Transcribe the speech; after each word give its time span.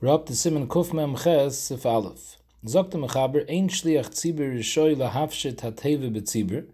We're 0.00 0.14
up 0.14 0.26
to 0.26 0.36
Simon 0.36 0.68
Ches 0.68 1.58
Sif 1.58 1.84
Aleph. 1.84 2.36
Zogt 2.64 2.92
the 2.92 2.98
Mechaber, 2.98 3.44
Ein 3.50 3.68
Shliach 3.68 4.10
Tzibur 4.10 4.56
Rishoy 4.56 4.94
Lahafshet 4.94 5.56
HaTeva 5.56 6.08
B'Tzibur. 6.14 6.66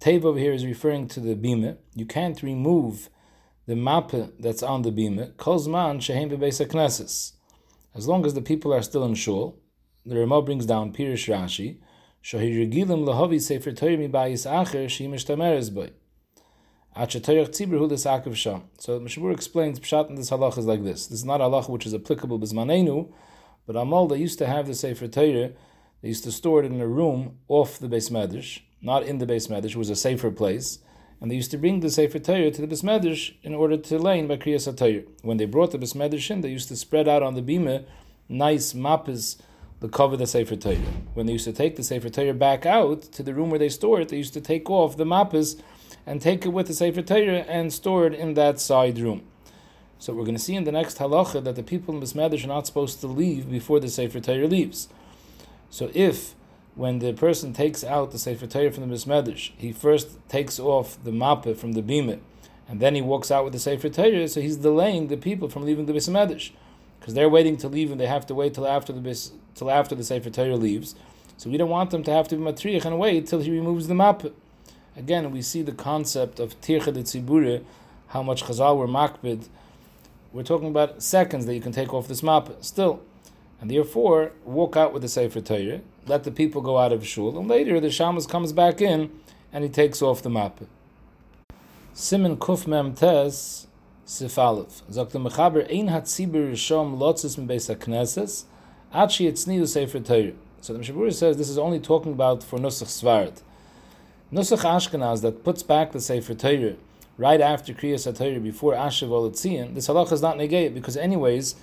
Teva 0.00 0.24
over 0.24 0.38
here 0.40 0.52
is 0.52 0.66
referring 0.66 1.06
to 1.06 1.20
the 1.20 1.36
bima. 1.36 1.76
You 1.94 2.06
can't 2.06 2.42
remove 2.42 3.10
the 3.66 3.74
mappe 3.74 4.32
that's 4.40 4.60
on 4.60 4.82
the 4.82 4.90
bima. 4.90 5.34
Kozman 5.34 6.02
Shehem 6.02 6.30
Bebeis 6.30 6.66
HaKnesses. 6.66 7.34
As 7.94 8.08
long 8.08 8.26
as 8.26 8.34
the 8.34 8.42
people 8.42 8.74
are 8.74 8.82
still 8.82 9.04
in 9.04 9.14
shul, 9.14 9.60
the 10.04 10.18
Ramah 10.18 10.42
brings 10.42 10.66
down 10.66 10.92
Pirish 10.92 11.32
Rashi, 11.32 11.78
Shohi 12.24 12.68
Regilim 12.68 13.04
Lahavi 13.04 13.40
Sefer 13.40 13.70
Torah 13.70 13.96
Mi 13.96 14.08
Bayis 14.08 14.50
Acher 14.50 14.86
Shimish 14.86 15.26
Tameres 15.26 15.72
Boy. 15.72 15.92
So 16.96 17.02
Mishabur 19.00 19.32
explains 19.32 19.78
Pshat 19.78 20.08
in 20.08 20.16
this 20.16 20.30
halach 20.30 20.58
is 20.58 20.66
like 20.66 20.82
this. 20.82 21.06
This 21.06 21.20
is 21.20 21.24
not 21.24 21.40
halach 21.40 21.68
which 21.68 21.86
is 21.86 21.94
applicable 21.94 22.40
bismanenu, 22.40 23.12
but 23.66 23.76
Amal 23.76 24.08
they 24.08 24.16
used 24.16 24.38
to 24.38 24.46
have 24.46 24.66
the 24.66 24.74
Sefer 24.74 25.06
Torah, 25.06 25.52
they 26.02 26.08
used 26.08 26.24
to 26.24 26.32
store 26.32 26.64
it 26.64 26.66
in 26.66 26.80
a 26.80 26.88
room 26.88 27.38
off 27.46 27.78
the 27.78 27.86
Beis 27.86 28.10
Medrash, 28.10 28.62
not 28.82 29.04
in 29.04 29.18
the 29.18 29.26
Beis 29.26 29.48
Medrash, 29.48 29.70
it 29.70 29.76
was 29.76 29.90
a 29.90 29.94
safer 29.94 30.32
place, 30.32 30.80
and 31.20 31.30
they 31.30 31.36
used 31.36 31.52
to 31.52 31.58
bring 31.58 31.78
the 31.78 31.90
Sefer 31.90 32.18
Torah 32.18 32.50
to 32.50 32.66
the 32.66 32.66
Beis 32.66 32.82
Medrash 32.82 33.34
in 33.44 33.54
order 33.54 33.76
to 33.76 33.98
lay 33.98 34.18
in 34.18 34.26
by 34.26 34.36
Kriyas 34.36 34.72
HaTorah. 34.72 35.06
When 35.22 35.36
they 35.36 35.44
brought 35.44 35.70
the 35.70 35.78
Beis 35.78 35.94
Medrash 35.94 36.30
in, 36.30 36.40
they 36.40 36.48
used 36.48 36.68
to 36.68 36.76
spread 36.76 37.06
out 37.06 37.22
on 37.22 37.34
the 37.34 37.42
bima 37.42 37.84
nice 38.28 38.72
mappes 38.72 39.40
to 39.80 39.88
cover 39.88 40.16
the 40.16 40.26
Sefer 40.26 40.56
Torah. 40.56 40.76
When 41.14 41.26
they 41.26 41.34
used 41.34 41.44
to 41.44 41.52
take 41.52 41.76
the 41.76 41.84
Sefer 41.84 42.08
Torah 42.08 42.34
back 42.34 42.66
out 42.66 43.02
to 43.02 43.22
the 43.22 43.32
room 43.32 43.50
where 43.50 43.60
they 43.60 43.68
store 43.68 44.00
it, 44.00 44.08
they 44.08 44.16
used 44.16 44.34
to 44.34 44.40
take 44.40 44.68
off 44.68 44.96
the 44.96 45.04
mappes 45.04 45.60
and 46.10 46.20
take 46.20 46.44
it 46.44 46.48
with 46.48 46.66
the 46.66 46.74
Sefer 46.74 47.02
Torah 47.02 47.44
and 47.46 47.72
store 47.72 48.04
it 48.08 48.14
in 48.14 48.34
that 48.34 48.58
side 48.58 48.98
room. 48.98 49.22
So 50.00 50.12
we're 50.12 50.24
going 50.24 50.36
to 50.36 50.42
see 50.42 50.56
in 50.56 50.64
the 50.64 50.72
next 50.72 50.98
halacha 50.98 51.44
that 51.44 51.54
the 51.54 51.62
people 51.62 51.94
in 51.94 52.00
the 52.00 52.06
Bismedish 52.06 52.42
are 52.42 52.48
not 52.48 52.66
supposed 52.66 53.00
to 53.02 53.06
leave 53.06 53.48
before 53.48 53.78
the 53.78 53.88
Sefer 53.88 54.18
Torah 54.18 54.48
leaves. 54.48 54.88
So 55.70 55.88
if 55.94 56.34
when 56.74 56.98
the 56.98 57.12
person 57.12 57.52
takes 57.52 57.84
out 57.84 58.10
the 58.10 58.18
Sefer 58.18 58.48
Torah 58.48 58.72
from 58.72 58.88
the 58.88 58.92
Bismedish, 58.92 59.52
he 59.56 59.70
first 59.70 60.18
takes 60.28 60.58
off 60.58 60.98
the 61.04 61.12
mappe 61.12 61.56
from 61.56 61.74
the 61.74 61.82
bima, 61.82 62.18
and 62.68 62.80
then 62.80 62.96
he 62.96 63.02
walks 63.02 63.30
out 63.30 63.44
with 63.44 63.52
the 63.52 63.60
Sefer 63.60 63.88
Torah, 63.88 64.26
so 64.26 64.40
he's 64.40 64.56
delaying 64.56 65.06
the 65.06 65.16
people 65.16 65.48
from 65.48 65.64
leaving 65.64 65.86
the 65.86 65.92
Bismedish. 65.92 66.50
Because 66.98 67.14
they're 67.14 67.28
waiting 67.28 67.56
to 67.58 67.68
leave 67.68 67.92
and 67.92 68.00
they 68.00 68.08
have 68.08 68.26
to 68.26 68.34
wait 68.34 68.54
till 68.54 68.66
after 68.66 68.92
the 68.92 69.00
bis, 69.00 69.30
till 69.54 69.70
after 69.70 69.94
the 69.94 70.02
Sefer 70.02 70.30
Torah 70.30 70.56
leaves. 70.56 70.96
So 71.36 71.48
we 71.50 71.56
don't 71.56 71.70
want 71.70 71.90
them 71.92 72.02
to 72.02 72.10
have 72.10 72.26
to 72.28 72.36
be 72.36 72.42
matriach 72.42 72.84
and 72.84 72.98
wait 72.98 73.28
till 73.28 73.40
he 73.40 73.52
removes 73.52 73.86
the 73.86 73.94
mappe. 73.94 74.32
Again, 75.00 75.30
we 75.30 75.40
see 75.40 75.62
the 75.62 75.72
concept 75.72 76.38
of 76.38 76.60
tircha 76.60 76.92
de 76.92 77.02
tzibure, 77.02 77.64
how 78.08 78.22
much 78.22 78.44
chazal 78.44 78.76
were 78.76 78.86
makbid. 78.86 79.48
We're 80.30 80.42
talking 80.42 80.68
about 80.68 81.02
seconds 81.02 81.46
that 81.46 81.54
you 81.54 81.62
can 81.62 81.72
take 81.72 81.94
off 81.94 82.06
this 82.06 82.22
map 82.22 82.50
still. 82.60 83.00
And 83.62 83.70
therefore, 83.70 84.32
walk 84.44 84.76
out 84.76 84.92
with 84.92 85.00
the 85.00 85.08
Sefer 85.08 85.40
Torah, 85.40 85.80
let 86.06 86.24
the 86.24 86.30
people 86.30 86.60
go 86.60 86.76
out 86.76 86.92
of 86.92 87.06
shul, 87.06 87.38
and 87.38 87.48
later 87.48 87.80
the 87.80 87.86
shamas 87.86 88.28
comes 88.28 88.52
back 88.52 88.82
in 88.82 89.10
and 89.54 89.64
he 89.64 89.70
takes 89.70 90.02
off 90.02 90.20
the 90.20 90.28
map. 90.28 90.60
Simon 91.94 92.36
Kuf 92.36 92.66
Mem 92.66 92.92
Tes 92.92 93.68
Sifalev. 94.06 94.82
The 94.86 95.18
Mechaber 95.18 95.66
Ein 95.74 95.88
Hat 95.88 96.04
Tzibur 96.04 96.52
Rishom 96.52 96.98
Lotzis 96.98 97.38
Mbeis 97.38 97.74
HaKnesses 97.74 98.44
Sheyitzniu 98.92 99.66
Sefer 99.66 100.00
Torah. 100.00 100.32
So 100.60 100.74
the 100.74 100.78
Mishabur 100.80 101.10
says 101.10 101.38
this 101.38 101.48
is 101.48 101.56
only 101.56 101.80
talking 101.80 102.12
about 102.12 102.44
for 102.44 102.58
Nusach 102.58 102.88
Svarad. 102.88 103.40
Nusach 104.32 104.58
Ashkenaz 104.58 105.22
that 105.22 105.42
puts 105.42 105.64
back 105.64 105.90
the 105.90 106.00
Sefer 106.00 106.34
Torah 106.34 106.76
right 107.18 107.40
after 107.40 107.74
Kriyas 107.74 108.06
HaTorah 108.06 108.40
before 108.40 108.76
Asher 108.76 109.06
Volitzian, 109.06 109.74
this 109.74 109.88
halacha 109.88 110.12
is 110.12 110.22
not 110.22 110.36
negate 110.36 110.72
because 110.72 110.96
anyways, 110.96 111.56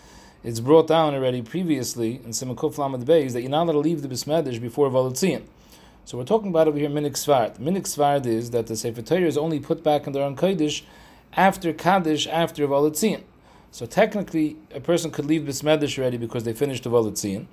it's 0.44 0.60
brought 0.60 0.86
down 0.86 1.16
already 1.16 1.42
previously 1.42 2.16
in 2.26 2.32
Simakuf 2.32 2.78
Lamed 2.78 3.08
Beis 3.08 3.32
that 3.32 3.40
you're 3.40 3.50
not 3.50 3.64
allowed 3.64 3.72
to 3.72 3.78
leave 3.80 4.02
the 4.02 4.10
Bismedish 4.10 4.60
before 4.60 4.90
Volitzian. 4.90 5.44
So 6.04 6.18
we're 6.18 6.26
talking 6.26 6.50
about 6.50 6.68
over 6.68 6.78
here 6.78 6.90
Minik 6.90 7.14
Svart. 7.14 7.58
Minik 7.58 7.84
Svart 7.84 8.26
is 8.26 8.52
that 8.52 8.68
the 8.68 8.76
Sefer 8.76 9.02
Torah 9.02 9.22
is 9.22 9.38
only 9.38 9.62
put 9.62 9.82
back 9.82 10.06
in 10.06 10.12
the 10.12 10.20
Aron 10.20 10.36
Kodesh 10.36 10.82
after 11.38 11.72
Kaddish, 11.72 12.28
after 12.28 12.68
Volitzian. 12.68 13.24
So 13.72 13.86
technically, 13.86 14.58
a 14.76 14.82
person 14.82 15.10
could 15.12 15.26
leave 15.26 15.44
Bismedish 15.44 15.98
already 15.98 16.18
because 16.18 16.44
they 16.44 16.52
finished 16.52 16.84
the 16.84 16.90
Volitzian. 16.90 17.46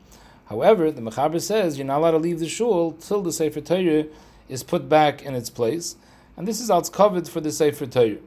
However, 0.46 0.90
the 0.90 1.00
Mechaber 1.00 1.40
says 1.40 1.78
you're 1.78 1.86
not 1.86 1.98
allowed 1.98 2.10
to 2.10 2.18
leave 2.18 2.40
the 2.40 2.48
shul 2.48 2.90
till 2.94 3.22
the 3.22 3.30
Sefer 3.30 3.60
Torah 3.60 4.06
is 4.48 4.62
put 4.62 4.88
back 4.88 5.22
in 5.22 5.34
its 5.34 5.50
place, 5.50 5.96
and 6.36 6.46
this 6.46 6.60
is 6.60 6.70
als 6.70 6.88
covered 6.88 7.28
for 7.28 7.40
the 7.40 7.52
Sefer 7.52 7.86
Torah. 7.86 8.18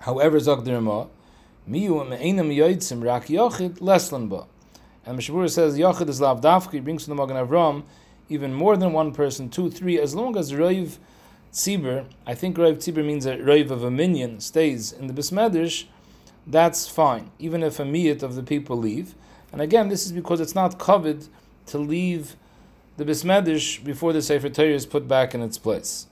However, 0.00 0.38
Zog 0.40 0.64
Dirma, 0.64 1.08
Miyu 1.68 2.08
me'enam 2.08 2.50
yoitzim 2.50 3.04
rak 3.04 3.26
yochid 3.26 3.78
leslan 3.78 4.28
ba. 4.28 4.46
And 5.04 5.18
Mishabura 5.18 5.50
says 5.50 5.78
yochid 5.78 6.08
is 6.08 6.20
lav 6.20 6.70
he 6.72 6.80
brings 6.80 7.04
from 7.04 7.16
the 7.16 7.22
Magen 7.26 7.36
Avram 7.36 7.84
even 8.28 8.54
more 8.54 8.76
than 8.76 8.92
one 8.92 9.12
person, 9.12 9.50
two, 9.50 9.70
three, 9.70 9.98
as 10.00 10.14
long 10.14 10.36
as 10.36 10.52
Roiv 10.52 10.96
Tzibur, 11.52 12.06
I 12.26 12.34
think 12.34 12.56
Roiv 12.56 12.76
Tzibur 12.76 13.04
means 13.04 13.26
a 13.26 13.36
Roiv 13.36 13.70
of 13.70 13.84
a 13.84 13.90
minion, 13.90 14.40
stays 14.40 14.90
in 14.90 15.06
the 15.06 15.12
Bismedish, 15.12 15.84
that's 16.46 16.88
fine, 16.88 17.30
even 17.38 17.62
if 17.62 17.78
a 17.78 17.84
miyat 17.84 18.22
of 18.22 18.34
the 18.34 18.42
people 18.42 18.76
leave. 18.76 19.14
And 19.52 19.60
again, 19.60 19.88
this 19.88 20.06
is 20.06 20.12
because 20.12 20.40
it's 20.40 20.54
not 20.54 20.78
covered 20.78 21.26
to 21.66 21.78
leave 21.78 22.36
the 22.96 23.04
Bismedish 23.04 23.82
before 23.82 24.12
the 24.12 24.22
Sefer 24.22 24.48
Torah 24.48 24.68
is 24.68 24.86
put 24.86 25.08
back 25.08 25.34
in 25.34 25.42
its 25.42 25.58
place. 25.58 26.06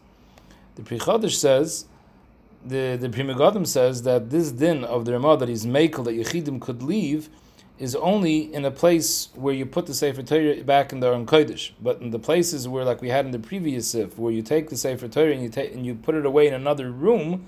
The 0.77 0.83
Pri 0.83 0.99
Chodesh 0.99 1.35
says, 1.35 1.87
the, 2.65 2.97
the 3.01 3.09
Pri 3.09 3.23
Megadim 3.23 3.67
says 3.67 4.03
that 4.03 4.31
this 4.31 4.51
din 4.51 4.85
of 4.85 5.05
the 5.05 5.13
Ramah 5.13 5.37
that 5.39 5.49
is 5.49 5.67
Mekel, 5.67 6.05
that 6.05 6.15
Yechidim 6.15 6.61
could 6.61 6.83
leave, 6.83 7.29
is 7.79 7.97
only 7.97 8.53
in 8.53 8.65
a 8.67 8.71
place 8.71 9.29
where 9.35 9.55
you 9.55 9.65
put 9.65 9.87
the 9.87 9.95
Sefer 9.95 10.23
Torah 10.23 10.63
back 10.63 10.93
in 10.93 11.01
the 11.01 11.07
Aron 11.07 11.25
Kodesh. 11.25 11.73
But 11.81 12.01
in 12.03 12.11
the 12.11 12.19
places 12.19 12.69
where, 12.69 12.85
like 12.85 13.01
we 13.01 13.09
had 13.09 13.25
in 13.25 13.31
the 13.31 13.39
previous 13.39 13.89
Sif, 13.89 14.19
where 14.19 14.33
you 14.33 14.43
take 14.43 14.69
the 14.69 14.77
Sefer 14.77 15.09
Torah 15.09 15.33
and 15.33 15.43
you, 15.43 15.49
take, 15.49 15.75
and 15.75 15.87
you 15.87 15.95
put 15.95 16.15
it 16.15 16.27
away 16.27 16.47
in 16.47 16.53
another 16.53 16.91
room, 16.91 17.47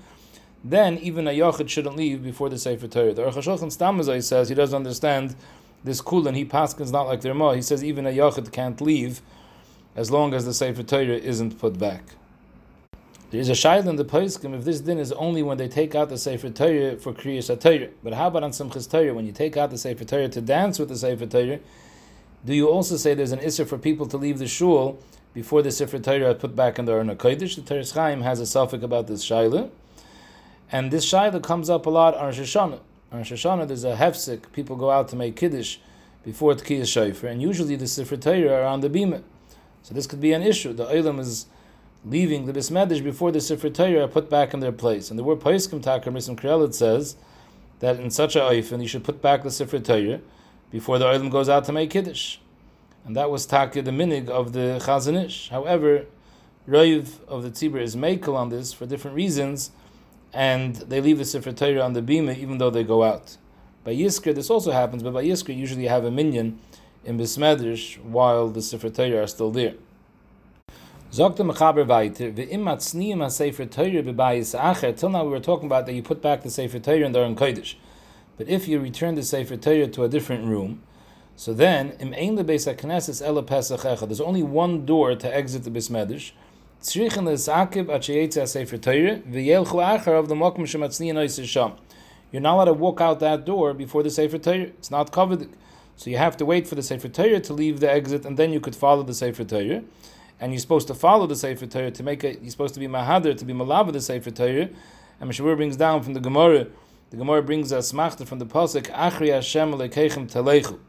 then 0.63 0.97
even 0.97 1.27
a 1.27 1.31
Yachid 1.31 1.69
shouldn't 1.69 1.95
leave 1.95 2.23
before 2.23 2.49
the 2.49 2.57
Sefer 2.57 2.87
Torah. 2.87 3.13
The 3.13 3.21
Aruch 3.21 3.33
HaShulchan 3.33 4.23
says 4.23 4.49
he 4.49 4.55
doesn't 4.55 4.75
understand 4.75 5.35
this 5.83 6.01
kul, 6.01 6.27
and 6.27 6.37
he 6.37 6.45
paskins 6.45 6.91
not 6.91 7.07
like 7.07 7.21
the 7.21 7.29
Ramah. 7.29 7.55
He 7.55 7.61
says 7.61 7.83
even 7.83 8.05
a 8.05 8.11
Yachid 8.11 8.51
can't 8.51 8.79
leave 8.79 9.21
as 9.95 10.09
long 10.09 10.33
as 10.33 10.45
the 10.45 10.53
Sefer 10.53 10.83
Torah 10.83 11.17
isn't 11.17 11.59
put 11.59 11.77
back. 11.77 12.03
There 13.31 13.41
is 13.41 13.49
a 13.49 13.53
shaila 13.53 13.87
in 13.87 13.95
the 13.95 14.05
Paiskim 14.05 14.55
if 14.55 14.63
this 14.63 14.79
din 14.79 14.99
is 14.99 15.11
only 15.13 15.41
when 15.41 15.57
they 15.57 15.67
take 15.67 15.95
out 15.95 16.09
the 16.09 16.17
Sefer 16.19 16.51
Torah 16.51 16.97
for 16.97 17.13
Kriyas 17.13 17.47
Torah. 17.59 17.89
But 18.03 18.13
how 18.13 18.27
about 18.27 18.43
on 18.43 18.51
Simchas 18.51 18.89
Torah 18.89 19.13
when 19.13 19.25
you 19.25 19.31
take 19.31 19.57
out 19.57 19.71
the 19.71 19.77
Sefer 19.77 20.05
Torah 20.05 20.29
to 20.29 20.39
dance 20.39 20.77
with 20.77 20.89
the 20.89 20.95
Sefer 20.95 21.25
Torah? 21.25 21.59
Do 22.45 22.53
you 22.53 22.67
also 22.67 22.95
say 22.95 23.13
there's 23.13 23.31
an 23.31 23.39
issur 23.39 23.67
for 23.67 23.77
people 23.77 24.05
to 24.07 24.17
leave 24.17 24.37
the 24.37 24.47
shul 24.47 24.99
before 25.33 25.63
the 25.63 25.71
Sefer 25.71 25.97
Torah 25.97 26.31
is 26.31 26.41
put 26.41 26.55
back 26.55 26.77
in 26.77 26.85
the 26.85 26.93
Arna 26.93 27.15
Kodesh? 27.15 27.55
The 27.55 27.61
Teres 27.61 27.93
Chaim 27.93 28.21
has 28.21 28.39
a 28.39 28.45
suffix 28.45 28.83
about 28.83 29.07
this 29.07 29.25
shaila, 29.25 29.71
and 30.71 30.91
this 30.91 31.03
shaila 31.11 31.41
comes 31.41 31.69
up 31.71 31.87
a 31.87 31.89
lot 31.89 32.15
on 32.15 32.25
Rosh 32.25 32.39
Hashanah. 32.39 32.81
On 33.13 33.19
Rosh 33.19 33.31
Hashanah, 33.31 33.67
there's 33.67 33.83
a 33.83 33.95
hefsek. 33.95 34.51
People 34.53 34.75
go 34.75 34.89
out 34.89 35.07
to 35.09 35.15
make 35.15 35.35
kiddush 35.35 35.77
before 36.23 36.55
Tkiyas 36.55 36.91
Shofar, 36.91 37.29
and 37.29 37.39
usually 37.39 37.75
the 37.75 37.85
Sefer 37.85 38.17
Torah 38.17 38.61
are 38.61 38.63
on 38.63 38.81
the 38.81 38.89
bima. 38.89 39.21
So 39.83 39.93
this 39.93 40.07
could 40.07 40.19
be 40.19 40.33
an 40.33 40.41
issue. 40.41 40.73
The 40.73 40.87
Olam 40.87 41.19
is 41.19 41.45
leaving 42.03 42.47
the 42.47 42.53
Bismedish 42.53 43.03
before 43.03 43.31
the 43.31 43.39
Sefer 43.39 43.69
Torah 43.69 44.05
are 44.05 44.07
put 44.07 44.31
back 44.31 44.55
in 44.55 44.61
their 44.61 44.71
place. 44.71 45.11
And 45.11 45.19
the 45.19 45.23
word 45.23 45.41
Paiskim 45.41 45.83
Takar 45.83 46.05
Mism 46.05 46.35
Krelit 46.35 46.73
says 46.73 47.15
that 47.81 47.99
in 47.99 48.09
such 48.09 48.35
a 48.35 48.39
oifen 48.39 48.81
you 48.81 48.87
should 48.87 49.03
put 49.03 49.21
back 49.21 49.43
the 49.43 49.51
Sefer 49.51 49.77
Torah 49.77 50.19
before 50.71 50.97
the 50.97 51.05
Olam 51.05 51.29
goes 51.29 51.49
out 51.49 51.65
to 51.65 51.71
make 51.71 51.91
Kiddush. 51.91 52.37
And 53.05 53.15
that 53.15 53.29
was 53.29 53.45
Taka 53.45 53.83
the 53.83 53.91
minig 53.91 54.27
of 54.27 54.53
the 54.53 54.81
Chazon 54.83 55.23
Ish. 55.23 55.49
However, 55.49 56.07
Roiv 56.67 57.23
of 57.27 57.43
the 57.43 57.51
Tzibur 57.51 57.79
is 57.79 57.95
Mekel 57.95 58.33
on 58.33 58.49
this 58.49 58.73
for 58.73 58.87
different 58.87 59.15
reasons, 59.15 59.69
and 60.33 60.75
they 60.75 60.99
leave 60.99 61.17
the 61.19 61.25
Sefer 61.25 61.51
Torah 61.51 61.81
on 61.81 61.93
the 61.93 62.01
Bima 62.01 62.37
even 62.37 62.57
though 62.57 62.69
they 62.69 62.83
go 62.83 63.03
out. 63.03 63.37
By 63.83 63.95
Yisker, 63.95 64.33
this 64.33 64.49
also 64.49 64.71
happens, 64.71 65.03
but 65.03 65.13
by 65.13 65.23
Yisker, 65.23 65.55
usually 65.55 65.83
you 65.83 65.89
have 65.89 66.05
a 66.05 66.11
minion 66.11 66.59
in 67.03 67.17
Bismedrish 67.17 68.01
while 68.03 68.49
the 68.49 68.61
Sefer 68.61 68.89
Torah 68.89 69.23
are 69.23 69.27
still 69.27 69.51
there. 69.51 69.75
Zogt 71.11 71.35
the 71.35 71.43
Mechaber 71.43 71.85
weiter, 71.85 72.31
ve'im 72.31 72.63
matzniim 72.63 73.21
ha-Sefer 73.21 73.65
Torah 73.65 74.01
b'bayis 74.01 74.57
acher, 74.59 74.97
till 74.97 75.09
now 75.09 75.23
we 75.23 75.29
were 75.29 75.39
talking 75.39 75.67
about 75.67 75.85
that 75.85 75.93
you 75.93 76.01
put 76.01 76.21
back 76.21 76.41
the 76.41 76.49
Sefer 76.49 76.79
Torah 76.79 77.05
in 77.05 77.11
the 77.11 77.19
Aron 77.19 77.35
Kodesh. 77.35 77.75
But 78.37 78.47
if 78.47 78.67
you 78.67 78.79
return 78.79 79.13
the 79.13 79.21
Sefer 79.21 79.57
Torah 79.57 79.87
to 79.87 80.03
a 80.03 80.09
different 80.09 80.45
room, 80.45 80.81
so 81.35 81.53
then, 81.53 81.91
im 81.99 82.13
ein 82.13 82.37
lebeis 82.37 82.65
ha-Knesses 82.65 83.45
Pesach 83.45 83.81
there's 83.81 84.21
only 84.21 84.43
one 84.43 84.85
door 84.85 85.15
to 85.15 85.35
exit 85.35 85.63
the 85.63 85.69
Bismedrish, 85.69 86.31
tzrichen 86.83 87.23
le'sakib 87.23 87.89
at 87.89 88.01
sheyetze 88.01 88.39
ha-Sefer 88.39 88.77
Torah, 88.77 89.15
of 89.15 90.27
the 90.27 90.35
mokum 90.35 90.59
shematzniim 90.59 91.15
oisir 91.15 91.45
sham. 91.45 91.73
You're 92.31 92.41
not 92.41 92.55
allowed 92.55 92.65
to 92.65 92.73
walk 92.73 92.99
out 92.99 93.19
that 93.21 93.45
door 93.45 93.73
before 93.73 94.03
the 94.03 94.09
Sefer 94.09 94.37
Torah. 94.37 94.61
It's 94.61 94.91
not 94.91 95.11
covered. 95.11 95.49
So 95.95 96.09
you 96.09 96.17
have 96.17 96.35
to 96.37 96.45
wait 96.45 96.67
for 96.67 96.75
the 96.75 96.81
Sefer 96.81 97.07
Torah 97.07 97.39
to 97.39 97.53
leave 97.53 97.79
the 97.79 97.91
exit, 97.91 98.25
and 98.25 98.37
then 98.37 98.51
you 98.51 98.59
could 98.59 98.75
follow 98.75 99.03
the 99.03 99.13
Sefer 99.13 99.43
Torah. 99.43 99.83
And 100.39 100.51
you're 100.51 100.59
supposed 100.59 100.87
to 100.87 100.95
follow 100.95 101.27
the 101.27 101.35
Sefer 101.35 101.67
Torah 101.67 101.91
to 101.91 102.03
make 102.03 102.23
it. 102.23 102.41
You're 102.41 102.51
supposed 102.51 102.73
to 102.73 102.79
be 102.79 102.87
mahader 102.87 103.37
to 103.37 103.45
be 103.45 103.53
malava 103.53 103.93
the 103.93 104.01
Sefer 104.01 104.31
Torah. 104.31 104.69
And 105.21 105.31
Mishabur 105.31 105.55
brings 105.55 105.77
down 105.77 106.01
from 106.01 106.15
the 106.15 106.19
Gemara 106.19 106.67
The 107.11 107.17
Gemara 107.17 107.43
brings 107.43 107.71
us 107.71 107.91
machta 107.91 108.25
from 108.25 108.39
the 108.39 108.47
pasuk 108.47 108.87
Achri 108.87 109.31
Hashem 109.31 109.71
lekechem 109.73 110.27
telechu. 110.27 110.79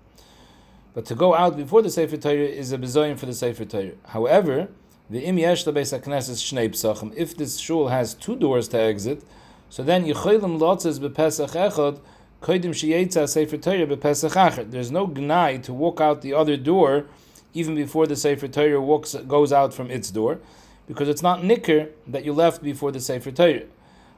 But 0.94 1.04
to 1.04 1.14
go 1.14 1.34
out 1.34 1.58
before 1.58 1.82
the 1.82 1.90
Sefer 1.90 2.16
Torah 2.16 2.34
is 2.36 2.72
a 2.72 2.78
bezoyim 2.78 3.18
for 3.18 3.26
the 3.26 3.34
Sefer 3.34 3.66
Torah. 3.66 3.92
However, 4.06 4.68
the 5.10 5.20
im 5.20 5.38
yesh 5.38 5.64
lebeis 5.64 5.98
hakneses 5.98 6.42
shnei 6.42 6.68
psachim. 6.70 7.12
If 7.16 7.36
this 7.36 7.58
shul 7.58 7.88
has 7.88 8.14
two 8.14 8.36
doors 8.36 8.68
to 8.68 8.78
exit, 8.78 9.22
so 9.68 9.82
then 9.82 10.04
yicholim 10.04 10.58
lotzes 10.58 10.98
bepesach 10.98 11.50
echad 11.50 12.00
koidim 12.40 12.70
sheyetza 12.70 13.28
Sefer 13.28 13.58
Torah 13.58 13.86
bepesach 13.86 14.34
achad. 14.34 14.70
There's 14.70 14.90
no 14.90 15.06
gnai 15.06 15.62
to 15.64 15.72
walk 15.72 16.00
out 16.00 16.22
the 16.22 16.32
other 16.32 16.56
door 16.56 17.06
even 17.54 17.74
before 17.76 18.06
the 18.06 18.16
Sefer 18.16 18.48
Torah 18.48 18.80
walks 18.80 19.14
goes 19.14 19.52
out 19.52 19.72
from 19.72 19.90
its 19.90 20.10
door, 20.10 20.40
because 20.88 21.08
it's 21.08 21.22
not 21.22 21.44
nicker 21.44 21.88
that 22.06 22.24
you 22.24 22.32
left 22.32 22.62
before 22.62 22.90
the 22.90 23.00
Sefer 23.00 23.30
Torah. 23.30 23.62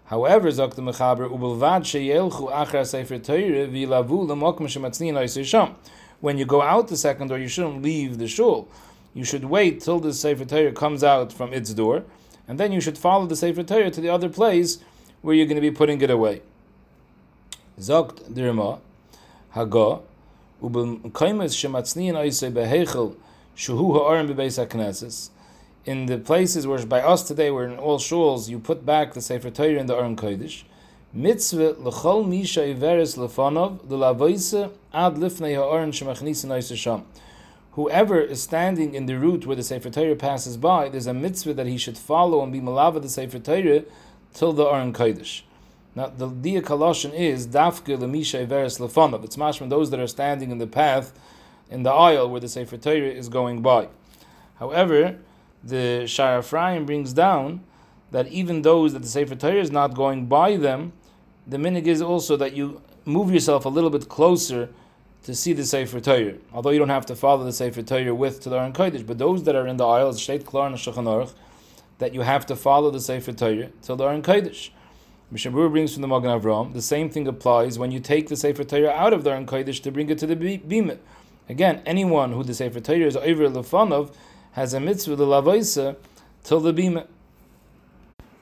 However, 0.07 0.49
Zok 0.49 0.75
the 0.75 0.83
Mechaber, 0.83 1.29
Ubelvad 1.29 1.83
sheyelchu 1.83 2.51
achra 2.51 2.87
Sefer 2.87 3.19
Torah 3.19 3.67
v'yilavu 3.69 4.27
l'mokum 4.27 4.67
shematznin 4.67 5.45
sham. 5.45 5.75
When 6.21 6.39
you 6.39 6.47
go 6.47 6.63
out 6.63 6.89
the 6.89 6.97
second 6.97 7.29
door, 7.29 7.39
you 7.39 7.49
shouldn't 7.49 7.83
leave 7.83 8.17
the 8.17 8.27
shul. 8.27 8.69
You 9.17 9.25
should 9.25 9.47
wait 9.47 9.81
till 9.81 9.99
the 9.99 10.13
Sefer 10.13 10.45
Torah 10.45 10.73
comes 10.73 11.03
out 11.03 11.33
from 11.33 11.55
its 11.55 11.73
door, 11.73 12.05
and 12.47 12.61
then 12.61 12.71
you 12.71 12.83
should 12.83 12.99
follow 12.99 13.25
the 13.25 13.35
Sefer 13.35 13.63
Torah 13.63 13.91
to 13.91 14.01
the 14.03 14.11
other 14.11 14.29
place 14.29 14.77
where 15.23 15.35
you're 15.35 15.47
going 15.47 15.57
to 15.57 15.63
be 15.63 15.71
putting 15.71 16.03
it 16.03 16.11
away. 16.11 16.43
Zokt 17.81 18.31
dirma, 18.31 18.81
haga, 19.53 20.01
ubelkaimes 20.63 21.57
shematznin 21.57 22.13
oisei 22.13 22.53
behechel 22.53 23.17
shuhu 23.57 23.95
ha'arim 23.95 24.29
bebeis 24.29 24.63
hakneses 24.63 25.31
in 25.87 26.05
the 26.05 26.19
places 26.19 26.67
where 26.67 26.85
by 26.85 27.01
us 27.01 27.27
today, 27.27 27.51
where 27.51 27.67
in 27.67 27.79
all 27.79 27.99
shuls 27.99 28.51
you 28.51 28.59
put 28.59 28.85
back 28.85 29.15
the 29.15 29.23
Sefer 29.23 29.49
Torah 29.51 29.81
in 29.81 29.87
the 29.87 29.97
Aron 29.97 30.15
Kodesh, 30.15 30.65
mitzvah 31.15 31.75
l'chol 31.79 32.29
misha 32.29 32.61
iveres 32.61 33.17
lefanov 33.17 33.81
l'lavoise 33.89 34.71
ad 34.93 35.15
lifnei 35.15 35.55
ha'aron 35.55 35.91
shemachnisin 35.91 36.77
sham. 36.77 37.07
Whoever 37.77 38.23
is 38.23 38.43
standing 38.43 38.95
in 38.95 39.05
the 39.05 39.19
route 39.19 39.45
where 39.45 39.55
the 39.55 39.63
Sefer 39.63 39.91
Torah 39.91 40.17
passes 40.17 40.57
by, 40.57 40.89
there's 40.89 41.07
a 41.07 41.13
mitzvah 41.13 41.53
that 41.53 41.67
he 41.67 41.77
should 41.77 41.99
follow 41.99 42.43
and 42.43 42.51
be 42.51 42.59
malava 42.59 43.03
the 43.03 43.09
Sefer 43.11 43.39
Torah 43.39 43.85
till 44.33 44.55
the 44.55 44.65
Aron 44.65 44.95
Kodesh. 44.95 45.43
Now 45.95 46.07
the 46.07 46.29
dia 46.29 46.63
kaloshin 46.63 47.13
is 47.13 47.47
dafke 47.47 47.95
lemisha 47.99 48.47
iveres 48.47 48.81
lefanov. 48.81 49.25
It's 49.25 49.37
mashman 49.37 49.69
those 49.69 49.91
that 49.91 50.01
are 50.01 50.07
standing 50.07 50.51
in 50.51 50.57
the 50.57 50.67
path 50.67 51.13
in 51.71 51.83
the 51.83 51.91
aisle 51.91 52.31
where 52.31 52.41
the 52.41 52.49
Sefer 52.49 52.79
Torah 52.79 53.11
is 53.11 53.29
going 53.29 53.61
by. 53.61 53.89
However, 54.59 55.19
the 55.63 56.05
Shara 56.05 56.39
Ephraim 56.39 56.87
brings 56.87 57.13
down 57.13 57.63
that 58.11 58.27
even 58.29 58.63
those 58.63 58.95
that 58.95 59.03
the 59.03 59.09
Sefer 59.09 59.35
Torah 59.35 59.61
is 59.61 59.71
not 59.71 59.95
going 59.95 60.25
by 60.25 60.57
them, 60.57 60.95
the 61.47 61.59
minig 61.59 61.87
is 61.87 62.01
also 62.01 62.39
that 62.39 62.55
you 62.55 62.81
move 63.05 63.31
yourself 63.31 63.67
a 63.67 63.69
little 63.69 63.91
bit 63.91 64.09
closer 64.09 64.71
to 65.27 65.35
see 65.35 65.53
the 65.53 65.65
Sefer 65.65 65.99
Torah. 65.99 66.35
Although 66.53 66.71
you 66.71 66.79
don't 66.79 66.89
have 66.89 67.07
to 67.07 67.17
follow 67.17 67.45
the 67.45 67.53
Sefer 67.53 67.83
Torah 67.83 68.15
with 68.15 68.41
to 68.43 68.49
the 68.49 68.57
Aron 68.57 68.73
Kodesh, 68.73 69.05
but 69.05 69.19
those 69.19 69.43
that 69.43 69.57
are 69.57 69.67
in 69.67 69.77
the 69.77 69.85
aisles, 69.85 70.21
Shteit 70.21 70.47
Klar 70.47 70.69
and 70.69 70.77
Shulchan 70.77 71.33
that 71.99 72.15
you 72.15 72.21
have 72.21 72.47
to 72.47 72.55
follow 72.55 72.93
the 72.93 73.01
Sefer 73.01 73.33
Torah 73.33 73.71
till 73.83 73.97
the 73.97 74.05
Aron 74.05 74.23
Kodesh. 74.23 74.71
Mishabur 75.35 75.69
brings 75.69 75.93
from 75.95 76.03
the 76.03 76.09
Magen 76.09 76.31
Avram, 76.31 76.73
the 76.75 76.81
same 76.81 77.11
thing 77.11 77.27
applies 77.27 77.77
when 77.77 77.91
you 77.91 77.99
take 77.99 78.29
the 78.29 78.37
Sefer 78.37 78.63
Torah 78.63 78.91
out 78.91 79.13
of 79.13 79.25
the 79.25 79.31
Aron 79.31 79.47
Kodesh 79.47 79.83
to 79.83 79.91
bring 79.91 80.09
it 80.11 80.19
to 80.19 80.29
the 80.29 80.37
Bima. 80.37 80.97
Again, 81.49 81.83
anyone 81.85 82.31
who 82.31 82.45
the 82.45 82.55
Sefer 82.55 82.79
Torah 82.79 83.01
is 83.01 83.17
over 83.17 83.49
Lefanov, 83.49 84.15
has 84.53 84.75
a 84.75 84.81
mitzvah 84.81 85.17
the 85.17 85.27
lavoisa 85.27 85.97
till 86.45 86.61
the 86.61 86.73
bima. 86.73 87.07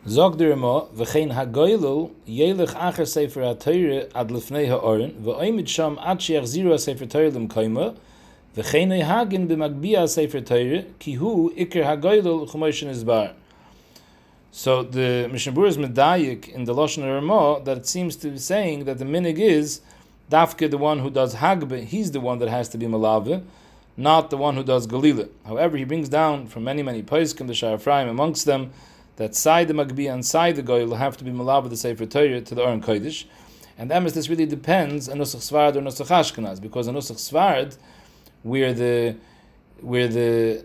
Zog 0.06 0.37
der 0.37 0.55
mo 0.55 0.91
v'chein 0.95 1.33
hagoylul 1.33 2.11
yelech 2.27 2.75
acher 2.75 3.06
sefer 3.06 3.41
ha-teire 3.41 4.11
ad 4.15 4.29
lefnei 4.29 4.69
ha-oren 4.69 5.12
v'oimid 5.12 5.67
sham 5.67 5.99
ad 6.03 6.21
she'ach 6.21 6.45
ziru 6.45 6.73
ha-sefer 6.73 7.06
teire 7.06 7.33
lim 7.33 7.49
koima 7.49 7.97
v'chein 8.55 8.93
hagin 9.03 9.49
b'magbia 9.49 10.01
ha-sefer 10.01 10.43
teire 10.43 10.85
ki 10.99 11.15
hu 11.15 11.51
ikir 11.56 11.85
hagoylul 11.85 12.47
chumoshin 12.47 12.91
izbar. 12.91 13.33
So 14.53 14.83
the 14.83 15.27
Mishnah 15.33 15.65
is 15.65 15.79
medayik 15.79 16.50
in 16.50 16.65
the 16.65 16.75
Lashon 16.75 17.03
Ramah 17.03 17.65
that 17.65 17.79
it 17.79 17.87
seems 17.87 18.15
to 18.17 18.29
be 18.29 18.37
saying 18.37 18.85
that 18.85 18.99
the 18.99 19.07
minig 19.07 19.39
is 19.39 19.81
dafke 20.31 20.71
the 20.71 20.77
one 20.77 20.99
who 20.99 21.09
does 21.09 21.37
hagbe, 21.37 21.83
he's 21.83 22.11
the 22.11 22.21
one 22.21 22.39
that 22.41 22.50
has 22.50 22.69
to 22.69 22.77
be 22.77 22.85
malave, 22.85 23.43
not 23.97 24.29
the 24.29 24.37
one 24.37 24.55
who 24.55 24.62
does 24.62 24.87
Galila. 24.87 25.31
However, 25.47 25.79
he 25.79 25.85
brings 25.85 26.11
down 26.11 26.47
from 26.47 26.65
many, 26.65 26.83
many 26.83 27.03
Paiskim, 27.03 27.47
the 27.47 27.55
Sha'afraim, 27.55 28.11
amongst 28.11 28.45
them, 28.45 28.71
that 29.16 29.34
side 29.34 29.69
the 29.69 29.75
Magbi 29.75 30.12
and 30.12 30.25
side 30.25 30.56
the 30.56 30.62
Goy 30.62 30.87
will 30.87 30.96
have 30.96 31.16
to 31.19 31.25
be 31.25 31.31
Malav 31.31 31.69
the 31.70 31.76
Sefer 31.76 32.06
Torah 32.06 32.40
to 32.40 32.55
the 32.55 32.62
Aron 32.62 32.81
Kodesh. 32.81 33.25
And 33.76 33.90
that 33.90 34.00
means 34.00 34.14
this 34.14 34.28
really 34.28 34.46
depends 34.46 35.08
on 35.08 35.19
Nusach 35.19 35.43
Svard 35.50 35.76
or 35.76 35.81
Nusach 35.81 36.06
Ashkenaz, 36.06 36.61
because 36.61 36.88
on 36.88 36.94
Nusach 36.94 37.16
Svard, 37.16 37.76
where 38.43 38.72
the 38.72 39.16
where 39.81 40.08
the 40.08 40.64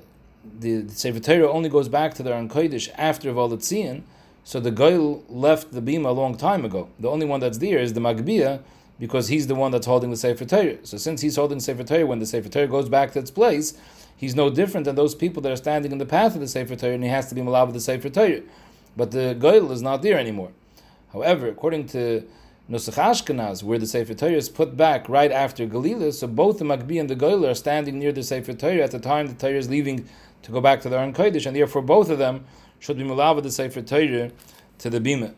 the, 0.59 0.81
the 0.81 0.93
Sefer 0.93 1.19
Torah 1.19 1.51
only 1.51 1.69
goes 1.69 1.89
back 1.89 2.13
to 2.15 2.23
the 2.23 2.31
Aron 2.31 2.49
Kodesh 2.49 2.89
after 2.95 3.31
Volatzian, 3.33 4.03
so 4.43 4.59
the 4.59 4.71
Goy 4.71 5.19
left 5.27 5.71
the 5.71 5.81
Bima 5.81 6.07
a 6.07 6.11
long 6.11 6.37
time 6.37 6.65
ago. 6.65 6.89
The 6.99 7.09
only 7.09 7.25
one 7.25 7.39
that's 7.39 7.57
there 7.57 7.79
is 7.79 7.93
the 7.93 7.99
Magbia, 7.99 8.61
because 8.99 9.29
he's 9.29 9.47
the 9.47 9.55
one 9.55 9.71
that's 9.71 9.87
holding 9.87 10.11
the 10.11 10.17
Sefer 10.17 10.45
Torah. 10.45 10.85
So 10.85 10.97
since 10.97 11.21
he's 11.21 11.37
holding 11.37 11.59
the 11.59 11.63
Sefer 11.63 11.83
Torah, 11.83 12.05
when 12.05 12.19
the 12.19 12.25
Sefer 12.25 12.49
Torah 12.49 12.67
goes 12.67 12.89
back 12.89 13.13
to 13.13 13.19
its 13.19 13.31
place, 13.31 13.73
he's 14.15 14.35
no 14.35 14.49
different 14.49 14.85
than 14.85 14.95
those 14.95 15.15
people 15.15 15.41
that 15.43 15.51
are 15.51 15.57
standing 15.57 15.91
in 15.91 15.97
the 15.97 16.05
path 16.05 16.35
of 16.35 16.41
the 16.41 16.47
Sefer 16.47 16.75
Torah, 16.75 16.93
and 16.93 17.03
he 17.03 17.09
has 17.09 17.29
to 17.29 17.35
be 17.35 17.41
malab 17.41 17.67
with 17.67 17.75
the 17.75 17.81
Sefer 17.81 18.09
Torah. 18.09 18.41
But 18.97 19.11
the 19.11 19.35
Goyal 19.39 19.71
is 19.71 19.81
not 19.81 20.01
there 20.01 20.19
anymore. 20.19 20.51
However, 21.13 21.47
according 21.47 21.87
to 21.87 22.27
Nusach 22.69 22.95
Ashkenaz, 22.95 23.63
where 23.63 23.79
the 23.79 23.87
Sefer 23.87 24.13
Torah 24.13 24.33
is 24.33 24.49
put 24.49 24.75
back 24.75 25.07
right 25.07 25.31
after 25.31 25.65
Galila, 25.65 26.13
so 26.13 26.27
both 26.27 26.59
the 26.59 26.65
Magbi 26.65 26.99
and 26.99 27.09
the 27.09 27.15
Goyal 27.15 27.49
are 27.49 27.55
standing 27.55 27.97
near 27.99 28.11
the 28.11 28.23
Sefer 28.23 28.53
Torah 28.53 28.83
at 28.83 28.91
the 28.91 28.99
time 28.99 29.27
the 29.27 29.33
Torah 29.33 29.57
is 29.57 29.69
leaving 29.69 30.07
to 30.43 30.51
go 30.51 30.59
back 30.59 30.81
to 30.81 30.89
the 30.89 30.97
Aron 30.97 31.13
Kodesh, 31.13 31.45
and 31.45 31.55
therefore 31.55 31.81
both 31.81 32.09
of 32.09 32.17
them 32.17 32.45
should 32.79 32.97
be 32.97 33.03
with 33.03 33.43
the 33.43 33.51
Sefer 33.51 33.81
Torah 33.81 34.31
to 34.79 34.89
the 34.89 34.99
Bima 34.99 35.33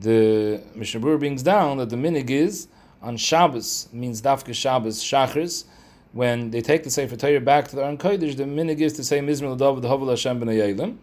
the 0.00 0.62
Mishnah 0.74 1.00
brings 1.00 1.42
down 1.42 1.76
that 1.78 1.90
the 1.90 1.96
minig 1.96 2.30
is 2.30 2.68
on 3.02 3.16
Shabbos 3.16 3.88
means 3.92 4.22
Dafka 4.22 4.54
Shabbos 4.54 5.02
Shachris. 5.02 5.64
When 6.12 6.50
they 6.50 6.60
take 6.60 6.82
the 6.82 6.90
Sefer 6.90 7.16
Torah 7.16 7.40
back 7.40 7.68
to 7.68 7.76
the 7.76 7.82
Aron 7.84 7.98
Kodesh, 7.98 8.36
the 8.36 8.44
minig 8.44 8.80
is 8.80 8.94
to 8.94 9.04
say 9.04 9.20
Mizmel 9.20 9.56
David 9.56 9.84
Havel 9.84 10.08
Hashem 10.08 10.40
B'nai 10.40 10.96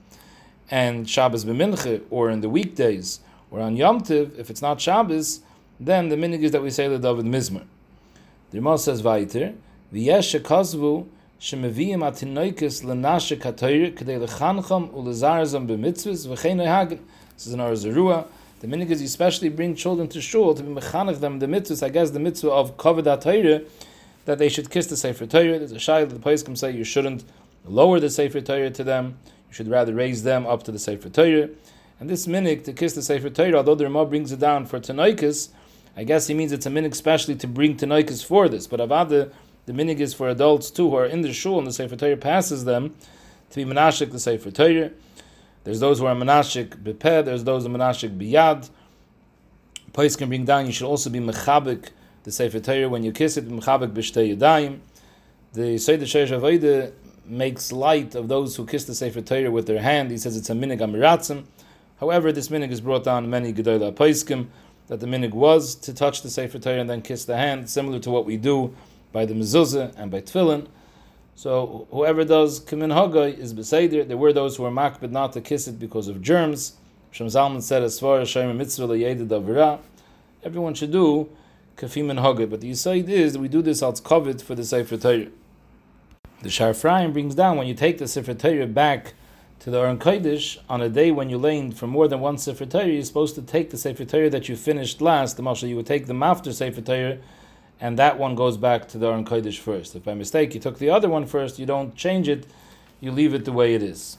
and 0.70 1.10
Shabbos 1.10 1.46
b'mincha, 1.46 2.02
or 2.10 2.30
in 2.30 2.42
the 2.42 2.50
weekdays, 2.50 3.20
or 3.52 3.62
on 3.62 3.78
Yom 3.78 4.02
Tiv, 4.02 4.38
if 4.38 4.50
it's 4.50 4.62
not 4.62 4.82
Shabbos, 4.82 5.42
then 5.80 6.10
the 6.10 6.16
minig 6.16 6.42
is 6.42 6.52
that 6.52 6.62
we 6.62 6.72
say 6.72 6.88
the 6.88 7.00
David 7.00 7.26
Mizmer. 7.26 7.66
The 8.52 8.60
Ramah 8.60 8.80
says 8.80 9.04
weiter, 9.04 9.54
V'yesh 9.94 10.42
shekazvu 10.42 11.08
shemeviyim 11.40 12.00
atinoikis 12.00 12.84
l'nashe 12.84 13.38
katoyer 13.38 13.94
k'dei 13.96 14.28
lechancham 14.28 14.92
u'lezarzam 14.92 15.68
b'mitzvahs 15.68 16.28
v'chein. 16.28 17.00
This 17.36 17.48
is 17.48 17.54
an 17.54 17.62
Or 17.62 17.72
Zarua. 17.72 18.28
The 18.60 18.66
minig 18.66 18.90
is 18.90 19.02
you 19.02 19.06
especially 19.06 19.50
bring 19.50 19.76
children 19.76 20.08
to 20.08 20.20
shul 20.20 20.56
to 20.56 20.64
be 20.64 20.74
mechanech 20.74 21.20
them 21.20 21.38
the 21.38 21.46
mitzvahs. 21.46 21.84
I 21.84 21.90
guess 21.90 22.10
the 22.10 22.20
mitzvah 22.20 22.50
of 22.50 22.76
kavod 22.76 23.04
Torah 23.22 23.62
that 24.26 24.40
they 24.40 24.50
should 24.50 24.72
kiss 24.72 24.88
the 24.88 24.98
sefer 24.98 25.28
Torah. 25.28 25.60
There's 25.60 25.72
a 25.72 25.76
shayla 25.76 26.10
the 26.10 26.18
place 26.18 26.42
can 26.42 26.56
say 26.56 26.72
you 26.72 26.84
shouldn't 26.84 27.24
lower 27.66 28.00
the 28.00 28.10
sefer 28.10 28.42
Torah 28.42 28.72
to 28.72 28.84
them. 28.84 29.20
You 29.48 29.54
should 29.54 29.68
rather 29.68 29.94
raise 29.94 30.24
them 30.24 30.48
up 30.48 30.64
to 30.64 30.72
the 30.72 30.80
sefer 30.80 31.08
Torah. 31.08 31.50
And 32.00 32.10
this 32.10 32.26
minig 32.26 32.64
to 32.64 32.74
kiss 32.74 32.94
the 32.94 33.04
sefer 33.04 33.30
Torah, 33.30 33.58
although 33.58 33.76
the 33.76 33.84
Ramah 33.84 34.08
brings 34.08 34.32
it 34.32 34.40
down 34.40 34.66
for 34.66 34.80
tanoikas, 34.80 35.50
I 35.96 36.04
guess 36.04 36.26
he 36.26 36.34
means 36.34 36.52
it's 36.52 36.66
a 36.66 36.72
minig 36.72 36.94
especially 36.94 37.36
to 37.36 37.48
bring 37.48 37.78
tanoikas 37.78 38.26
for 38.26 38.50
this. 38.50 38.66
But 38.66 38.80
avada, 38.80 39.32
the 39.68 39.74
minig 39.74 40.00
is 40.00 40.16
for 40.16 40.30
adults 40.30 40.72
too 40.72 40.90
who 40.90 40.96
are 40.96 41.06
in 41.06 41.22
the 41.22 41.32
shul 41.32 41.60
and 41.60 41.68
the 41.68 41.72
sefer 41.72 41.96
Torah 41.96 42.18
passes 42.18 42.66
them 42.66 42.96
to 43.52 43.56
be 43.56 43.72
menashik 43.72 44.12
the 44.12 44.20
sefer 44.20 44.50
Torah. 44.50 44.90
There's 45.68 45.82
those 45.82 46.00
who 46.00 46.06
are 46.06 46.16
menashik 46.16 46.82
bepeh, 46.82 47.26
there's 47.26 47.44
those 47.44 47.66
who 47.66 47.76
are 47.76 47.78
menashik 47.78 48.18
biyad. 48.18 48.70
Place 49.92 50.16
can 50.16 50.30
bring 50.30 50.46
down, 50.46 50.66
you 50.66 50.72
should 50.72 50.88
also 50.88 51.10
be 51.10 51.20
mechabik, 51.20 51.90
the 52.24 52.32
Sefer 52.32 52.62
Torah, 52.62 52.88
when 52.88 53.04
you 53.04 53.12
kiss 53.12 53.36
it, 53.36 53.50
mechabik 53.50 53.92
b'shtei 53.92 54.34
yadayim. 54.34 54.80
The 55.52 55.78
Seder 55.78 56.06
Sheish 56.06 56.30
Avodah 56.30 56.94
makes 57.26 57.74
light 57.74 58.16
of 58.16 58.30
those 58.30 58.56
who 58.56 58.66
kiss 58.66 58.86
the 58.86 58.96
Sefer 58.96 59.20
Torah 59.20 59.52
with 59.52 59.68
their 59.68 59.82
hand. 59.82 60.10
He 60.10 60.18
says 60.18 60.38
it's 60.38 60.50
a 60.50 60.54
minig 60.54 60.80
amiratzim. 60.80 61.44
However, 62.00 62.32
this 62.32 62.48
minig 62.48 62.72
is 62.72 62.80
brought 62.80 63.04
down 63.04 63.30
many 63.30 63.52
Gedolah 63.52 63.94
Paiskim, 63.94 64.48
that 64.88 65.02
the 65.02 65.06
minig 65.06 65.32
was 65.32 65.76
to 65.76 65.94
touch 65.94 66.22
the 66.22 66.30
Sefer 66.30 66.60
Torah 66.60 66.80
and 66.80 66.90
then 66.90 67.02
kiss 67.02 67.26
the 67.26 67.36
hand, 67.36 67.70
similar 67.70 68.00
to 68.00 68.10
what 68.10 68.24
we 68.24 68.38
do 68.38 68.74
by 69.12 69.26
the 69.26 69.34
mezuzah 69.34 69.94
and 69.98 70.12
by 70.12 70.22
tefillin. 70.22 70.68
So 71.38 71.88
whoever 71.92 72.26
does 72.26 72.60
kamin 72.60 72.92
hagay 72.92 73.38
is 73.38 73.54
beseder. 73.54 74.08
There 74.08 74.18
were 74.18 74.34
those 74.34 74.58
who 74.58 74.64
were 74.64 74.72
makbid 74.72 75.12
not 75.12 75.34
to 75.34 75.42
kiss 75.42 75.68
it 75.68 75.80
because 75.80 76.08
of 76.08 76.20
germs. 76.20 76.74
Shem 77.12 77.28
Zalman 77.28 77.62
said 77.62 77.84
as 77.84 78.00
far 78.00 78.22
as 78.22 78.28
Shem 78.28 78.58
mitzvah 78.58 78.88
davira, 78.88 79.80
everyone 80.44 80.74
should 80.74 80.92
do 80.92 81.30
kafim 81.76 82.10
and. 82.10 82.50
But 82.50 82.62
the 82.62 82.72
yisaid 82.72 83.08
is 83.08 83.34
that 83.34 83.40
we 83.40 83.50
do 83.50 83.62
this 83.62 83.84
als 83.84 84.02
kovid 84.02 84.42
for 84.42 84.56
the 84.56 84.64
sefer 84.64 84.98
Torah. 84.98 85.28
The 86.42 86.50
Sharfraim 86.50 87.14
brings 87.14 87.36
down 87.36 87.58
when 87.58 87.68
you 87.68 87.76
take 87.76 88.00
the 88.00 88.08
sefer 88.08 88.34
Torah 88.34 88.66
back 88.66 89.14
to 89.60 89.70
the 89.70 89.80
Aron 89.80 90.00
Kodesh 90.00 90.58
on 90.68 90.82
a 90.82 90.90
day 90.90 91.12
when 91.12 91.30
you 91.30 91.38
lane 91.38 91.72
for 91.72 91.86
more 91.86 92.08
than 92.08 92.20
one 92.20 92.40
Sefer 92.40 92.66
Torah, 92.66 92.88
you're 92.88 93.04
supposed 93.04 93.36
to 93.36 93.44
take 93.44 93.70
the 93.70 93.78
Sefer 93.78 94.06
Torah 94.06 94.32
that 94.32 94.50
you 94.50 94.56
finished 94.56 95.02
last, 95.02 95.38
the 95.38 95.44
Mashal, 95.44 95.70
you 95.70 95.76
would 95.76 95.86
take 95.86 96.08
the 96.08 96.16
after 96.16 96.52
Sefer 96.52 96.82
Torah, 96.82 97.20
and 97.80 97.98
that 98.00 98.18
one 98.18 98.36
goes 98.36 98.58
back 98.58 98.88
to 98.90 98.98
the 98.98 99.08
Aron 99.08 99.26
Kodesh 99.26 99.60
first. 99.60 99.96
If 99.96 100.04
by 100.04 100.14
mistake 100.14 100.54
you 100.54 100.60
took 100.60 100.80
the 100.80 100.90
other 100.90 101.10
one 101.10 101.26
first, 101.26 101.60
you 101.60 101.66
don't 101.66 101.96
change 101.96 102.28
it, 102.28 102.46
you 103.00 103.12
leave 103.12 103.34
it 103.34 103.46
the 103.46 103.52
way 103.52 103.76
it 103.76 103.84
is. 103.84 104.18